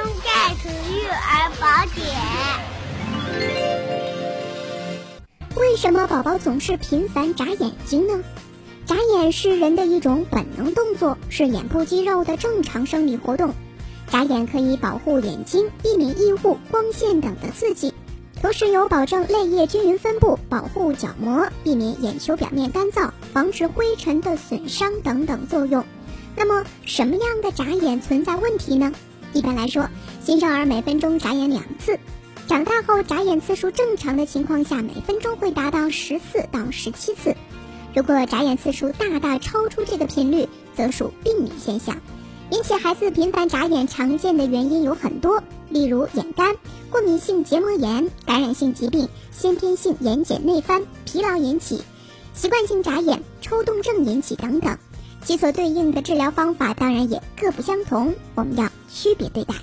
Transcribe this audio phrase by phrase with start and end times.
[0.00, 2.06] 爱听育儿宝典。
[5.56, 8.22] 为什么宝宝总是频繁眨眼睛呢？
[8.86, 13.54] 眨眼是人的一种本能动作，是眼部肌肉的正常生理活动。
[14.08, 17.92] 眨眼可以保护眼睛，避免异物、光线等的刺激。
[18.40, 25.84] 同时有保证泪液均匀分布、保护角膜、避免眼球表面干燥、防止灰尘的损伤等等作用。
[26.36, 28.92] 那么，什么样的眨眼存在问题呢？
[29.32, 29.88] 一般来说，
[30.24, 31.98] 新生儿每分钟眨眼两次，
[32.46, 37.36] 长大后眨眼次数正常的情况下，每分钟会达到十四到十七次。
[37.94, 41.96] 如果眨眼次数大大超出这个频率，则属病理现象。
[42.50, 46.56] 引起孩子频繁眨眼常见的原因有很多，例如眼干、
[46.90, 51.82] 过敏性结膜炎、感染性疾病、先天性眼睑内翻、疲劳引起、
[52.32, 54.78] 习惯性眨眼、抽动症引起等等。
[55.28, 59.54] 其所对应的治疗方法当然也各不相同，我们要区别对待。